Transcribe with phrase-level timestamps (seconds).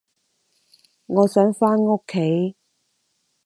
[1.05, 2.55] 我想返屋企